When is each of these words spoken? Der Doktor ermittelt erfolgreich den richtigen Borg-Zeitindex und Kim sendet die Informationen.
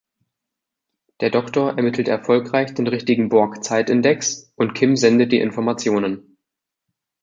Der 1.19 1.29
Doktor 1.29 1.77
ermittelt 1.77 2.07
erfolgreich 2.07 2.73
den 2.73 2.87
richtigen 2.87 3.29
Borg-Zeitindex 3.29 4.51
und 4.55 4.73
Kim 4.73 4.95
sendet 4.95 5.31
die 5.31 5.39
Informationen. 5.39 6.37